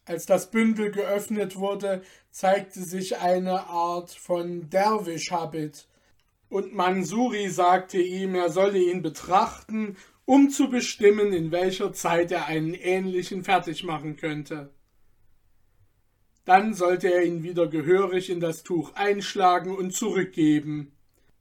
Als 0.06 0.26
das 0.26 0.50
Bündel 0.50 0.90
geöffnet 0.90 1.54
wurde, 1.54 2.02
zeigte 2.32 2.82
sich 2.82 3.18
eine 3.18 3.68
Art 3.68 4.10
von 4.10 4.68
Derwisch-Habit, 4.70 5.86
und 6.48 6.74
Mansuri 6.74 7.48
sagte 7.48 7.98
ihm, 7.98 8.34
er 8.34 8.50
solle 8.50 8.78
ihn 8.78 9.02
betrachten, 9.02 9.96
um 10.24 10.50
zu 10.50 10.70
bestimmen, 10.70 11.32
in 11.32 11.50
welcher 11.50 11.92
Zeit 11.92 12.32
er 12.32 12.46
einen 12.46 12.74
ähnlichen 12.74 13.44
fertig 13.44 13.84
machen 13.84 14.16
könnte. 14.16 14.70
Dann 16.44 16.74
sollte 16.74 17.12
er 17.12 17.22
ihn 17.24 17.42
wieder 17.42 17.68
gehörig 17.68 18.28
in 18.28 18.40
das 18.40 18.62
Tuch 18.62 18.94
einschlagen 18.94 19.76
und 19.76 19.92
zurückgeben. 19.92 20.92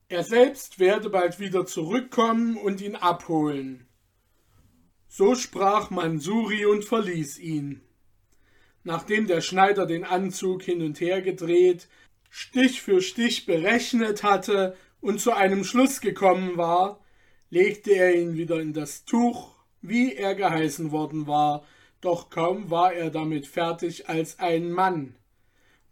Er 0.10 0.24
selbst 0.24 0.80
werde 0.80 1.10
bald 1.10 1.40
wieder 1.40 1.66
zurückkommen 1.66 2.58
und 2.58 2.82
ihn 2.82 2.96
abholen. 2.96 3.88
So 5.08 5.36
sprach 5.36 5.90
Mansuri 5.90 6.66
und 6.66 6.86
verließ 6.86 7.40
ihn. 7.40 7.82
Nachdem 8.84 9.28
der 9.28 9.42
Schneider 9.42 9.86
den 9.86 10.04
Anzug 10.04 10.64
hin 10.64 10.82
und 10.82 11.00
her 11.00 11.22
gedreht, 11.22 11.88
Stich 12.30 12.82
für 12.82 13.02
Stich 13.02 13.46
berechnet 13.46 14.24
hatte 14.24 14.78
und 15.02 15.20
zu 15.20 15.34
einem 15.34 15.64
Schluss 15.66 16.00
gekommen 16.00 16.56
war, 16.58 17.01
legte 17.52 17.92
er 17.92 18.16
ihn 18.16 18.36
wieder 18.36 18.60
in 18.60 18.74
das 18.74 19.06
Tuch, 19.06 19.54
wie 19.82 20.16
er 20.16 20.34
geheißen 20.36 20.92
worden 20.92 21.28
war, 21.28 21.64
doch 22.00 22.30
kaum 22.30 22.72
war 22.72 22.94
er 22.94 23.12
damit 23.12 23.46
fertig, 23.46 24.10
als 24.10 24.40
ein 24.40 24.72
Mann, 24.72 25.16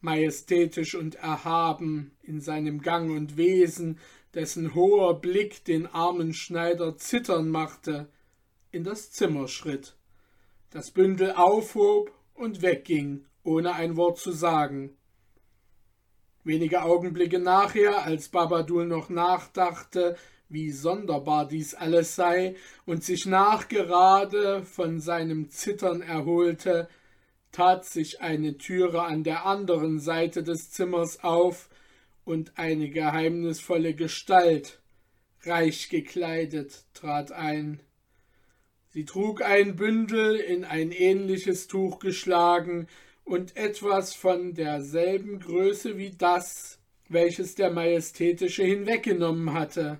majestätisch 0.01 0.96
und 0.96 1.16
erhaben 1.16 2.12
in 2.24 2.39
seinem 2.39 2.82
Gang 2.82 3.12
und 3.12 3.38
Wesen, 3.38 4.00
dessen 4.34 4.74
hoher 4.74 5.20
Blick 5.20 5.66
den 5.66 5.86
armen 5.86 6.34
Schneider 6.34 6.98
zittern 6.98 7.50
machte, 7.50 8.08
in 8.72 8.84
das 8.84 9.12
Zimmer 9.12 9.48
schritt, 9.48 9.96
das 10.70 10.92
Bündel 10.92 11.34
aufhob 11.34 12.12
und 12.36 12.62
wegging, 12.62 13.25
ohne 13.44 13.74
ein 13.74 13.98
Wort 13.98 14.18
zu 14.18 14.32
sagen. 14.32 14.96
Wenige 16.46 16.84
Augenblicke 16.84 17.39
nachher, 17.39 18.04
als 18.06 18.30
Babadul 18.30 18.86
noch 18.86 19.10
nachdachte, 19.10 20.16
wie 20.50 20.72
sonderbar 20.72 21.48
dies 21.48 21.75
alles 21.75 22.15
sei, 22.15 22.56
und 22.86 23.03
sich 23.03 23.25
nachgerade 23.25 24.63
von 24.63 25.00
seinem 25.00 25.50
Zittern 25.50 26.01
erholte, 26.01 26.89
tat 27.51 27.86
sich 27.86 28.22
eine 28.22 28.58
Türe 28.58 29.03
an 29.03 29.24
der 29.24 29.46
anderen 29.46 30.00
Seite 30.00 30.44
des 30.44 30.72
Zimmers 30.72 31.24
auf, 31.24 31.70
und 32.25 32.58
eine 32.58 32.89
geheimnisvolle 32.89 33.96
Gestalt, 33.96 34.82
reich 35.44 35.89
gekleidet, 35.89 36.86
trat 36.94 37.32
ein. 37.32 37.82
Sie 38.89 39.06
trug 39.06 39.41
ein 39.41 39.76
Bündel 39.76 40.36
in 40.36 40.63
ein 40.65 40.91
ähnliches 40.91 41.67
Tuch 41.67 42.00
geschlagen, 42.00 42.88
und 43.24 43.56
etwas 43.56 44.15
von 44.15 44.56
derselben 44.56 45.39
Größe 45.39 45.97
wie 45.97 46.10
das, 46.10 46.80
welches 47.10 47.54
der 47.54 47.69
Majestätische 47.69 48.63
hinweggenommen 48.63 49.54
hatte, 49.54 50.00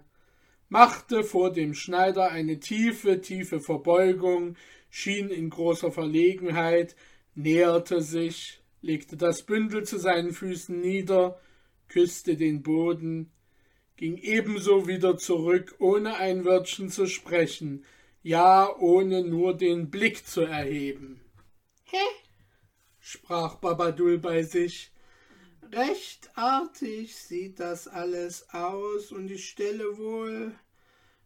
machte 0.70 1.24
vor 1.24 1.52
dem 1.52 1.74
Schneider 1.74 2.32
eine 2.32 2.60
tiefe, 2.60 3.20
tiefe 3.22 3.60
Verbeugung, 3.60 4.56
schien 4.90 5.30
in 5.30 5.50
großer 5.50 5.92
Verlegenheit, 5.92 6.96
näherte 7.36 8.02
sich, 8.02 8.62
legte 8.82 9.18
das 9.18 9.44
Bündel 9.44 9.84
zu 9.84 9.98
seinen 9.98 10.32
Füßen 10.32 10.80
nieder, 10.80 11.40
küsste 11.88 12.38
den 12.38 12.62
Boden, 12.64 13.32
ging 13.98 14.18
ebenso 14.18 14.88
wieder 14.88 15.18
zurück, 15.18 15.76
ohne 15.80 16.16
ein 16.16 16.46
Wörtchen 16.46 16.90
zu 16.90 17.08
sprechen, 17.08 17.84
ja 18.22 18.74
ohne 18.78 19.24
nur 19.24 19.58
den 19.58 19.90
Blick 19.90 20.26
zu 20.26 20.42
erheben. 20.42 21.22
Hä? 21.86 21.98
sprach 23.00 23.56
Babadul 23.56 24.20
bei 24.20 24.44
sich. 24.44 24.92
Recht 25.72 26.32
artig 26.36 27.16
sieht 27.16 27.60
das 27.60 27.88
alles 27.88 28.50
aus, 28.50 29.12
und 29.12 29.30
ich 29.30 29.48
stelle 29.50 30.00
wohl 30.00 30.56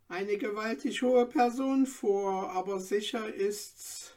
eine 0.09 0.37
gewaltig 0.37 1.01
hohe 1.01 1.25
Person 1.25 1.85
vor, 1.85 2.51
aber 2.51 2.81
sicher 2.81 3.33
ist's, 3.33 4.13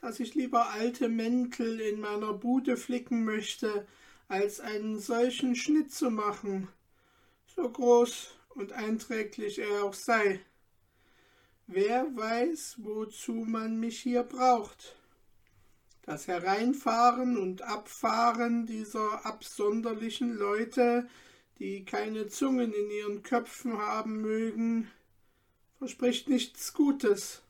dass 0.00 0.18
ich 0.18 0.34
lieber 0.34 0.70
alte 0.70 1.08
Mäntel 1.08 1.80
in 1.80 2.00
meiner 2.00 2.32
Bude 2.32 2.76
flicken 2.76 3.24
möchte, 3.24 3.86
als 4.26 4.58
einen 4.58 4.98
solchen 4.98 5.54
Schnitt 5.54 5.92
zu 5.92 6.10
machen, 6.10 6.68
so 7.54 7.70
groß 7.70 8.32
und 8.50 8.72
einträglich 8.72 9.60
er 9.60 9.84
auch 9.84 9.94
sei. 9.94 10.40
Wer 11.68 12.08
weiß, 12.16 12.78
wozu 12.78 13.34
man 13.34 13.78
mich 13.78 14.00
hier 14.00 14.24
braucht. 14.24 14.97
Das 16.08 16.26
Hereinfahren 16.26 17.36
und 17.36 17.60
Abfahren 17.60 18.64
dieser 18.64 19.26
absonderlichen 19.26 20.38
Leute, 20.38 21.06
die 21.58 21.84
keine 21.84 22.28
Zungen 22.28 22.72
in 22.72 22.90
ihren 22.90 23.22
Köpfen 23.22 23.76
haben 23.76 24.22
mögen, 24.22 24.90
verspricht 25.76 26.30
nichts 26.30 26.72
Gutes. 26.72 27.42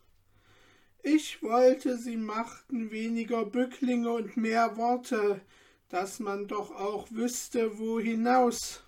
Ich 1.05 1.41
wollte, 1.41 1.99
sie 1.99 2.17
machten 2.17 2.91
weniger 2.91 3.45
Bücklinge 3.45 4.11
und 4.11 4.37
mehr 4.37 4.77
Worte, 4.77 5.41
dass 5.89 6.19
man 6.19 6.49
doch 6.49 6.73
auch 6.73 7.13
wüsste, 7.13 7.79
wo 7.79 8.01
hinaus. 8.01 8.83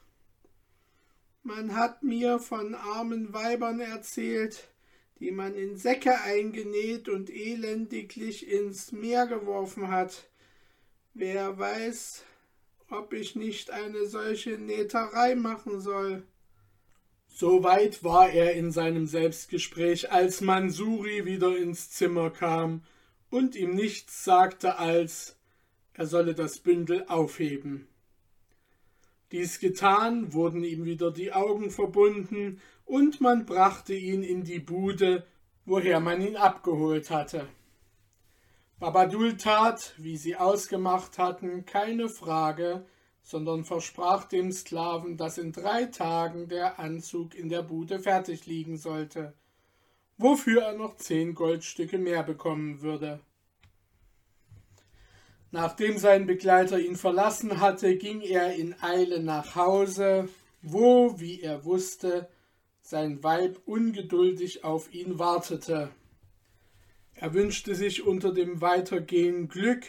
Man 1.45 1.77
hat 1.77 2.03
mir 2.03 2.41
von 2.41 2.75
armen 2.75 3.33
Weibern 3.33 3.79
erzählt, 3.79 4.69
die 5.21 5.31
man 5.31 5.55
in 5.55 5.77
Säcke 5.77 6.21
eingenäht 6.23 7.09
und 7.09 7.31
elendiglich 7.31 8.51
ins 8.51 8.91
Meer 8.91 9.27
geworfen 9.27 9.89
hat. 9.89 10.31
Wer 11.13 11.59
weiß, 11.59 12.25
ob 12.89 13.13
ich 13.13 13.37
nicht 13.37 13.71
eine 13.71 14.07
solche 14.07 14.59
Nähterei 14.59 15.35
machen 15.35 15.81
soll. 15.81 16.25
So 17.29 17.63
weit 17.63 18.03
war 18.03 18.31
er 18.31 18.55
in 18.55 18.73
seinem 18.73 19.07
Selbstgespräch, 19.07 20.11
als 20.11 20.41
Mansuri 20.41 21.25
wieder 21.27 21.57
ins 21.57 21.91
Zimmer 21.91 22.31
kam 22.31 22.83
und 23.29 23.55
ihm 23.55 23.75
nichts 23.75 24.25
sagte 24.25 24.79
als 24.79 25.37
er 25.93 26.07
solle 26.07 26.35
das 26.35 26.59
Bündel 26.59 27.05
aufheben. 27.09 27.87
Dies 29.33 29.61
getan, 29.61 30.33
wurden 30.33 30.65
ihm 30.65 30.85
wieder 30.85 31.13
die 31.13 31.33
Augen 31.33 31.71
verbunden, 31.71 32.61
und 32.91 33.21
man 33.21 33.47
brachte 33.47 33.95
ihn 33.95 34.25
in 34.25 34.43
die 34.43 34.59
Bude, 34.59 35.25
woher 35.65 36.01
man 36.01 36.21
ihn 36.21 36.37
abgeholt 36.37 37.11
hatte. 37.11 37.47
Babadul 38.81 39.37
tat, 39.37 39.95
wie 39.97 40.17
sie 40.17 40.35
ausgemacht 40.35 41.17
hatten, 41.17 41.65
keine 41.67 42.09
Frage, 42.09 42.85
sondern 43.23 43.65
versprach 43.65 44.25
dem 44.25 44.51
Sklaven, 44.51 45.17
dass 45.17 45.39
in 45.39 45.53
drei 45.53 45.85
Tagen 45.85 46.49
der 46.49 46.81
Anzug 46.81 47.37
in 47.37 47.49
der 47.49 47.63
Bude 47.63 48.01
fertig 48.01 48.47
liegen 48.47 48.77
sollte, 48.77 49.35
wofür 50.19 50.63
er 50.63 50.77
noch 50.77 50.97
zehn 50.97 51.35
Goldstücke 51.37 51.99
mehr 51.99 52.25
bekommen 52.25 52.83
würde. 52.83 53.21
Nachdem 55.53 55.97
sein 55.97 56.27
Begleiter 56.27 56.81
ihn 56.81 56.97
verlassen 56.97 57.61
hatte, 57.61 57.97
ging 57.97 58.21
er 58.21 58.57
in 58.57 58.75
Eile 58.83 59.23
nach 59.23 59.55
Hause, 59.55 60.29
wo, 60.61 61.21
wie 61.21 61.41
er 61.41 61.65
wusste, 61.65 62.29
sein 62.91 63.23
Weib 63.23 63.61
ungeduldig 63.67 64.65
auf 64.65 64.93
ihn 64.93 65.21
wartete. 65.21 65.91
Er 67.15 67.35
wünschte 67.35 67.77
sich 67.77 68.05
unter 68.05 68.35
dem 68.35 68.61
Weitergehen 68.61 69.47
Glück, 69.47 69.85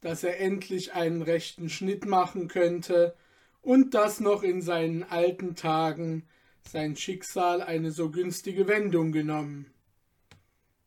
dass 0.00 0.24
er 0.24 0.40
endlich 0.40 0.94
einen 0.94 1.20
rechten 1.20 1.68
Schnitt 1.68 2.06
machen 2.06 2.48
könnte 2.48 3.14
und 3.60 3.92
dass 3.92 4.20
noch 4.20 4.42
in 4.42 4.62
seinen 4.62 5.02
alten 5.02 5.56
Tagen 5.56 6.26
sein 6.66 6.96
Schicksal 6.96 7.60
eine 7.60 7.90
so 7.90 8.10
günstige 8.10 8.66
Wendung 8.66 9.12
genommen. 9.12 9.70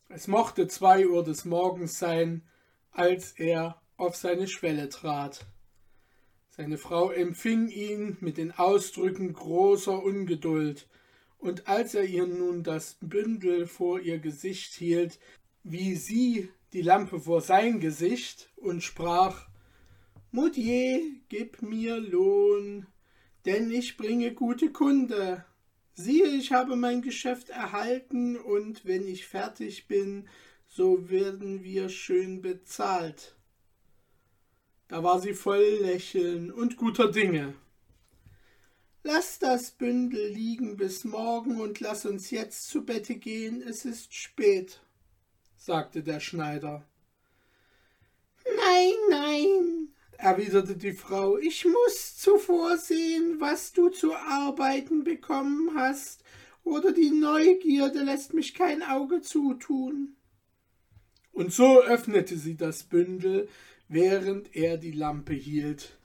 Es 0.09 0.27
mochte 0.27 0.67
zwei 0.67 1.07
Uhr 1.07 1.23
des 1.23 1.45
Morgens 1.45 1.99
sein, 1.99 2.41
als 2.89 3.33
er 3.33 3.79
auf 3.97 4.15
seine 4.15 4.47
Schwelle 4.47 4.89
trat. 4.89 5.45
Seine 6.49 6.79
Frau 6.79 7.11
empfing 7.11 7.69
ihn 7.69 8.17
mit 8.19 8.37
den 8.37 8.51
Ausdrücken 8.51 9.31
großer 9.33 10.01
Ungeduld, 10.01 10.87
und 11.41 11.67
als 11.67 11.95
er 11.95 12.03
ihr 12.03 12.27
nun 12.27 12.63
das 12.63 12.97
Bündel 13.01 13.65
vor 13.65 13.99
ihr 13.99 14.19
Gesicht 14.19 14.73
hielt, 14.73 15.19
wie 15.63 15.95
sie 15.95 16.49
die 16.71 16.83
Lampe 16.83 17.19
vor 17.19 17.41
sein 17.41 17.79
Gesicht 17.79 18.49
und 18.55 18.81
sprach 18.81 19.49
Mutier, 20.31 21.01
gib 21.29 21.61
mir 21.61 21.99
Lohn, 21.99 22.85
denn 23.45 23.71
ich 23.71 23.97
bringe 23.97 24.33
gute 24.33 24.71
Kunde. 24.71 25.43
Siehe, 25.93 26.27
ich 26.27 26.51
habe 26.51 26.75
mein 26.75 27.01
Geschäft 27.01 27.49
erhalten, 27.49 28.37
und 28.37 28.85
wenn 28.85 29.07
ich 29.07 29.27
fertig 29.27 29.87
bin, 29.87 30.29
so 30.67 31.09
werden 31.09 31.63
wir 31.63 31.89
schön 31.89 32.41
bezahlt. 32.41 33.35
Da 34.87 35.03
war 35.03 35.19
sie 35.19 35.33
voll 35.33 35.79
Lächeln 35.81 36.51
und 36.51 36.77
guter 36.77 37.11
Dinge. 37.11 37.55
Lass 39.03 39.39
das 39.39 39.71
Bündel 39.71 40.27
liegen 40.27 40.77
bis 40.77 41.05
morgen 41.05 41.59
und 41.59 41.79
lass 41.79 42.05
uns 42.05 42.29
jetzt 42.29 42.69
zu 42.69 42.85
Bette 42.85 43.15
gehen, 43.15 43.63
es 43.63 43.83
ist 43.83 44.13
spät, 44.13 44.79
sagte 45.57 46.03
der 46.03 46.19
Schneider. 46.19 46.85
Nein, 48.45 48.93
nein, 49.09 49.87
erwiderte 50.17 50.77
die 50.77 50.93
Frau, 50.93 51.37
ich 51.37 51.65
muss 51.65 52.17
zuvor 52.17 52.77
sehen, 52.77 53.37
was 53.39 53.73
du 53.73 53.89
zu 53.89 54.13
arbeiten 54.13 55.03
bekommen 55.03 55.71
hast, 55.75 56.23
oder 56.63 56.91
die 56.91 57.09
Neugierde 57.09 58.03
lässt 58.03 58.35
mich 58.35 58.53
kein 58.53 58.83
Auge 58.83 59.21
zutun. 59.21 60.15
Und 61.31 61.51
so 61.51 61.81
öffnete 61.81 62.37
sie 62.37 62.55
das 62.55 62.83
Bündel, 62.83 63.49
während 63.87 64.55
er 64.55 64.77
die 64.77 64.91
Lampe 64.91 65.33
hielt. 65.33 65.97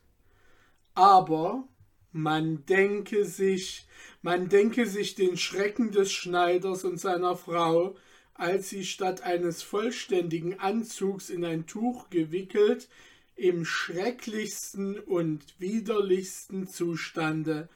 Aber 0.94 1.68
man 2.16 2.64
denke 2.66 3.24
sich, 3.24 3.86
man 4.22 4.48
denke 4.48 4.86
sich 4.86 5.14
den 5.14 5.36
Schrecken 5.36 5.92
des 5.92 6.12
Schneiders 6.12 6.84
und 6.84 6.98
seiner 6.98 7.36
Frau, 7.36 7.96
als 8.34 8.70
sie 8.70 8.84
statt 8.84 9.22
eines 9.22 9.62
vollständigen 9.62 10.58
Anzugs 10.58 11.30
in 11.30 11.44
ein 11.44 11.66
Tuch 11.66 12.10
gewickelt 12.10 12.88
im 13.34 13.64
schrecklichsten 13.64 14.98
und 14.98 15.42
widerlichsten 15.58 16.66
Zustande 16.66 17.68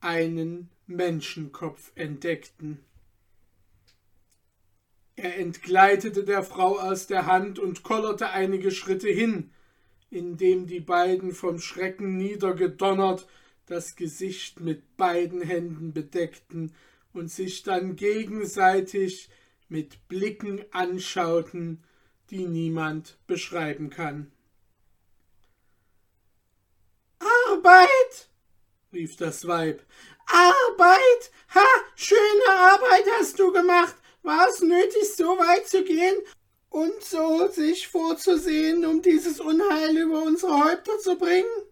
einen 0.00 0.70
Menschenkopf 0.86 1.90
entdeckten. 1.96 2.78
Er 5.16 5.36
entgleitete 5.36 6.24
der 6.24 6.42
Frau 6.42 6.78
aus 6.78 7.06
der 7.06 7.26
Hand 7.26 7.58
und 7.58 7.82
kollerte 7.82 8.30
einige 8.30 8.70
Schritte 8.70 9.08
hin, 9.08 9.50
indem 10.10 10.66
die 10.66 10.80
beiden 10.80 11.32
vom 11.32 11.58
Schrecken 11.60 12.16
niedergedonnert 12.16 13.26
das 13.70 13.94
Gesicht 13.94 14.60
mit 14.60 14.96
beiden 14.96 15.42
Händen 15.42 15.92
bedeckten 15.92 16.74
und 17.12 17.30
sich 17.30 17.62
dann 17.62 17.94
gegenseitig 17.94 19.30
mit 19.68 20.08
Blicken 20.08 20.64
anschauten, 20.72 21.82
die 22.30 22.46
niemand 22.46 23.16
beschreiben 23.26 23.90
kann. 23.90 24.32
Arbeit! 27.20 28.28
rief 28.92 29.16
das 29.16 29.46
Weib. 29.46 29.84
Arbeit! 30.26 31.30
Ha! 31.54 31.66
Schöne 31.94 32.48
Arbeit 32.48 33.04
hast 33.18 33.38
du 33.38 33.52
gemacht! 33.52 33.94
War 34.22 34.48
es 34.48 34.60
nötig, 34.60 35.14
so 35.16 35.38
weit 35.38 35.68
zu 35.68 35.84
gehen 35.84 36.16
und 36.70 37.02
so 37.02 37.48
sich 37.48 37.88
vorzusehen, 37.88 38.84
um 38.84 39.00
dieses 39.00 39.40
Unheil 39.40 39.96
über 39.96 40.22
unsere 40.22 40.64
Häupter 40.64 40.98
zu 40.98 41.16
bringen? 41.16 41.69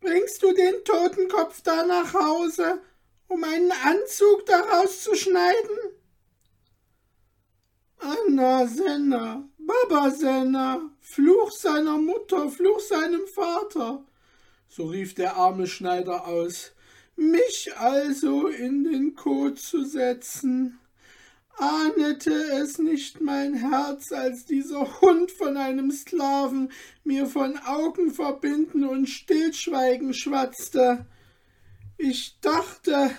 Bringst 0.00 0.42
du 0.42 0.52
den 0.52 0.84
Totenkopf 0.84 1.62
da 1.62 1.84
nach 1.84 2.14
Hause, 2.14 2.80
um 3.28 3.44
einen 3.44 3.72
Anzug 3.72 4.46
daraus 4.46 5.02
zu 5.02 5.14
schneiden? 5.14 5.78
Anna 7.98 8.66
Senna, 8.66 9.48
Baba 9.58 10.10
Senna, 10.10 10.90
Fluch 11.00 11.52
seiner 11.52 11.98
Mutter, 11.98 12.48
Fluch 12.48 12.80
seinem 12.80 13.26
Vater 13.26 14.04
so 14.70 14.86
rief 14.86 15.14
der 15.14 15.36
arme 15.36 15.66
Schneider 15.66 16.26
aus, 16.28 16.72
mich 17.16 17.76
also 17.76 18.46
in 18.46 18.84
den 18.84 19.16
Kot 19.16 19.58
zu 19.58 19.84
setzen. 19.84 20.78
Ahnete 21.60 22.32
es 22.62 22.78
nicht 22.78 23.20
mein 23.20 23.52
Herz, 23.52 24.12
als 24.12 24.46
dieser 24.46 25.02
Hund 25.02 25.30
von 25.30 25.58
einem 25.58 25.90
Sklaven 25.90 26.72
mir 27.04 27.26
von 27.26 27.58
Augen 27.58 28.10
verbinden 28.12 28.84
und 28.84 29.10
Stillschweigen 29.10 30.14
schwatzte. 30.14 31.04
Ich 31.98 32.38
dachte, 32.40 33.10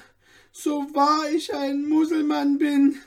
so 0.52 0.88
wahr 0.96 1.30
ich 1.32 1.54
ein 1.54 1.88
Muselmann 1.88 2.58
bin, 2.58 2.98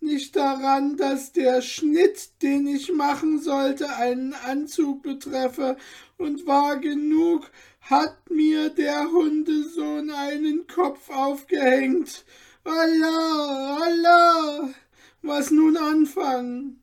nicht 0.00 0.34
daran, 0.34 0.96
dass 0.96 1.30
der 1.30 1.62
Schnitt, 1.62 2.42
den 2.42 2.66
ich 2.66 2.92
machen 2.92 3.40
sollte, 3.40 3.94
einen 3.94 4.34
Anzug 4.34 5.04
betreffe, 5.04 5.76
und 6.16 6.48
war 6.48 6.78
genug, 6.78 7.48
hat 7.80 8.28
mir 8.28 8.70
der 8.70 9.12
Hundesohn 9.12 10.10
einen 10.10 10.66
Kopf 10.66 11.10
aufgehängt. 11.10 12.24
Allah, 12.64 13.78
Allah, 13.82 14.74
was 15.22 15.50
nun 15.50 15.76
anfangen? 15.76 16.82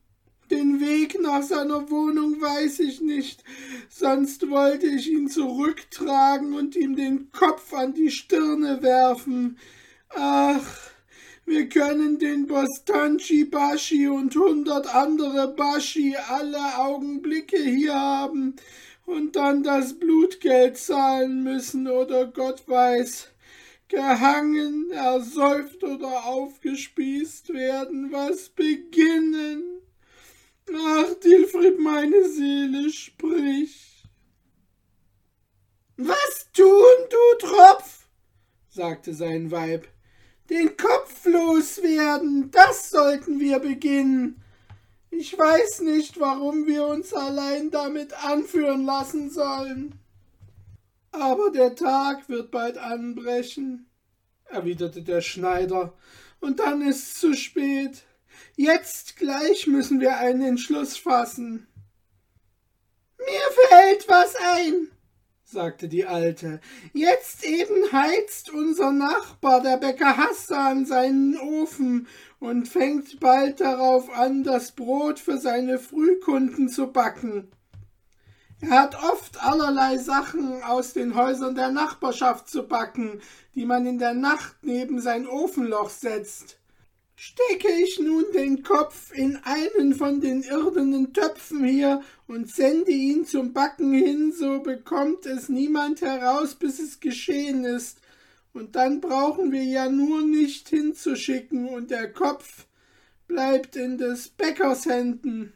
Den 0.49 0.79
Weg 0.79 1.21
nach 1.21 1.43
seiner 1.43 1.91
Wohnung 1.91 2.41
weiß 2.41 2.79
ich 2.79 3.01
nicht, 3.01 3.43
sonst 3.89 4.49
wollte 4.49 4.87
ich 4.87 5.09
ihn 5.11 5.27
zurücktragen 5.27 6.53
und 6.53 6.75
ihm 6.75 6.95
den 6.95 7.31
Kopf 7.31 7.73
an 7.73 7.93
die 7.93 8.09
Stirne 8.09 8.81
werfen. 8.81 9.59
Ach, 10.09 10.65
wir 11.45 11.69
können 11.69 12.17
den 12.17 12.47
Bostanchi 12.47 13.43
Bashi 13.43 14.07
und 14.07 14.35
hundert 14.35 14.95
andere 14.95 15.53
Bashi 15.53 16.15
alle 16.29 16.77
Augenblicke 16.77 17.61
hier 17.61 17.93
haben 17.93 18.55
und 19.05 19.35
dann 19.35 19.63
das 19.63 19.99
Blutgeld 19.99 20.77
zahlen 20.77 21.43
müssen 21.43 21.87
oder 21.87 22.25
Gott 22.25 22.67
weiß, 22.67 23.29
gehangen, 23.87 24.91
ersäuft 24.91 25.83
oder 25.83 26.25
aufgespießt 26.25 27.53
werden, 27.53 28.11
was 28.11 28.49
beginnen. 28.49 29.81
Ach, 30.73 31.13
Dilfried, 31.23 31.79
meine 31.79 32.27
Seele, 32.29 32.89
sprich. 32.89 34.03
Was 35.95 36.49
tun, 36.53 36.67
du 37.09 37.47
Tropf? 37.47 38.07
sagte 38.69 39.13
sein 39.13 39.49
Weib. 39.49 39.87
Den 40.49 40.77
Kopf 40.77 41.25
loswerden, 41.25 42.51
das 42.51 42.89
sollten 42.89 43.39
wir 43.39 43.59
beginnen. 43.59 44.41
Ich 45.09 45.37
weiß 45.37 45.81
nicht, 45.81 46.19
warum 46.19 46.67
wir 46.67 46.85
uns 46.85 47.13
allein 47.13 47.71
damit 47.71 48.13
anführen 48.23 48.85
lassen 48.85 49.29
sollen. 49.29 49.99
Aber 51.11 51.51
der 51.51 51.75
Tag 51.75 52.29
wird 52.29 52.51
bald 52.51 52.77
anbrechen, 52.77 53.89
erwiderte 54.45 55.01
der 55.01 55.21
Schneider, 55.21 55.93
und 56.39 56.59
dann 56.59 56.81
ist's 56.81 57.19
zu 57.19 57.33
spät. 57.33 58.03
Jetzt 58.55 59.17
gleich 59.17 59.67
müssen 59.67 59.99
wir 59.99 60.17
einen 60.17 60.41
Entschluss 60.41 60.97
fassen. 60.97 61.67
Mir 63.17 63.67
fällt 63.67 64.07
was 64.07 64.35
ein, 64.35 64.89
sagte 65.43 65.87
die 65.87 66.05
Alte. 66.05 66.59
Jetzt 66.93 67.43
eben 67.43 67.91
heizt 67.91 68.51
unser 68.51 68.91
Nachbar, 68.91 69.61
der 69.61 69.77
Bäcker 69.77 70.17
Hassan, 70.17 70.85
seinen 70.85 71.37
Ofen 71.37 72.07
und 72.39 72.67
fängt 72.67 73.19
bald 73.19 73.59
darauf 73.59 74.09
an, 74.09 74.43
das 74.43 74.71
Brot 74.73 75.19
für 75.19 75.37
seine 75.37 75.79
Frühkunden 75.79 76.69
zu 76.69 76.87
backen. 76.91 77.51
Er 78.59 78.71
hat 78.71 78.95
oft 79.03 79.43
allerlei 79.43 79.97
Sachen 79.97 80.63
aus 80.63 80.93
den 80.93 81.13
Häusern 81.13 81.53
der 81.53 81.69
Nachbarschaft 81.69 82.49
zu 82.49 82.63
backen, 82.63 83.21
die 83.53 83.65
man 83.65 83.85
in 83.85 83.99
der 83.99 84.15
Nacht 84.15 84.55
neben 84.63 84.99
sein 84.99 85.27
Ofenloch 85.27 85.91
setzt. 85.91 86.57
Stecke 87.15 87.71
ich 87.83 87.99
nun 87.99 88.25
den 88.33 88.63
Kopf 88.63 89.11
in 89.11 89.39
einen 89.43 89.93
von 89.93 90.21
den 90.21 90.41
irdenen 90.41 91.13
Töpfen 91.13 91.65
hier 91.65 92.01
und 92.27 92.49
sende 92.49 92.91
ihn 92.91 93.25
zum 93.25 93.53
Backen 93.53 93.93
hin, 93.93 94.31
so 94.31 94.59
bekommt 94.59 95.25
es 95.25 95.49
niemand 95.49 96.01
heraus, 96.01 96.55
bis 96.55 96.79
es 96.79 96.99
geschehen 96.99 97.63
ist, 97.63 97.99
und 98.53 98.75
dann 98.75 99.01
brauchen 99.01 99.51
wir 99.51 99.63
ja 99.63 99.89
nur 99.89 100.23
nicht 100.23 100.69
hinzuschicken 100.69 101.69
und 101.69 101.91
der 101.91 102.11
Kopf 102.11 102.65
bleibt 103.27 103.75
in 103.75 103.97
des 103.97 104.29
Bäckers 104.29 104.85
Händen. 104.85 105.53